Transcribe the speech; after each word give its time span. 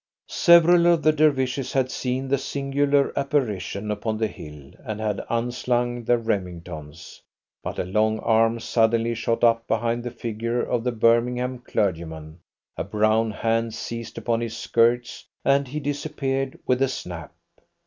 Several 0.29 0.87
of 0.87 1.03
the 1.03 1.11
Dervishes 1.11 1.73
had 1.73 1.91
seen 1.91 2.27
the 2.27 2.39
singular 2.39 3.13
apparition 3.15 3.91
upon 3.91 4.17
the 4.17 4.25
hill, 4.27 4.71
and 4.83 4.99
had 4.99 5.23
unslung 5.29 6.03
their 6.05 6.17
Remingtons, 6.17 7.21
but 7.61 7.77
a 7.77 7.83
long 7.83 8.17
arm 8.17 8.59
suddenly 8.59 9.13
shot 9.13 9.43
up 9.43 9.67
behind 9.67 10.03
the 10.03 10.09
figure 10.09 10.59
of 10.63 10.83
the 10.83 10.91
Birmingham 10.91 11.59
clergyman, 11.59 12.39
a 12.77 12.83
brown 12.83 13.29
hand 13.29 13.75
seized 13.75 14.17
upon 14.17 14.41
his 14.41 14.57
skirts, 14.57 15.25
and 15.45 15.67
he 15.67 15.79
disappeared 15.79 16.57
with 16.65 16.81
a 16.81 16.87
snap. 16.87 17.31